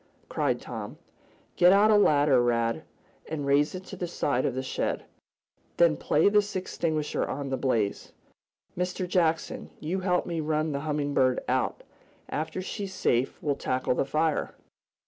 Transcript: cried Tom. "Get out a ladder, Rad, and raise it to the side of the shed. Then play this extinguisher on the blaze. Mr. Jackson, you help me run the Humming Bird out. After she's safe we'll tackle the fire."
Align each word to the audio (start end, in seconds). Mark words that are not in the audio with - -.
cried 0.29 0.59
Tom. 0.59 0.97
"Get 1.57 1.71
out 1.71 1.91
a 1.91 1.95
ladder, 1.95 2.41
Rad, 2.41 2.85
and 3.29 3.45
raise 3.45 3.75
it 3.75 3.83
to 3.85 3.95
the 3.95 4.07
side 4.07 4.47
of 4.47 4.55
the 4.55 4.63
shed. 4.63 5.05
Then 5.77 5.95
play 5.95 6.27
this 6.27 6.55
extinguisher 6.55 7.23
on 7.23 7.49
the 7.49 7.55
blaze. 7.57 8.11
Mr. 8.75 9.07
Jackson, 9.07 9.69
you 9.79 9.99
help 9.99 10.25
me 10.25 10.39
run 10.39 10.71
the 10.71 10.79
Humming 10.89 11.13
Bird 11.13 11.43
out. 11.47 11.83
After 12.29 12.63
she's 12.63 12.95
safe 12.95 13.37
we'll 13.43 13.53
tackle 13.55 13.93
the 13.93 14.03
fire." 14.03 14.55